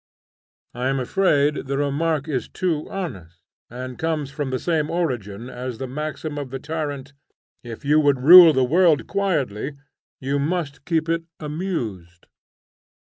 [0.73, 5.77] I am afraid the remark is too honest, and comes from the same origin as
[5.77, 7.13] the maxim of the tyrant,
[7.63, 9.77] "If you would rule the world quietly,
[10.19, 12.25] you must keep it amused."